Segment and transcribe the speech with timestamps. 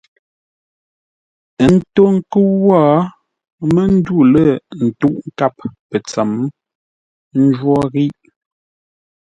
[1.63, 2.79] Ə́ ntó ńkə́u wó
[3.73, 4.47] mə́ ndû lə̂
[4.85, 5.55] ntə́uʼ nkâp
[5.89, 6.31] pə̂ ntsəm;
[7.33, 8.13] ə́ njwó ghíʼ.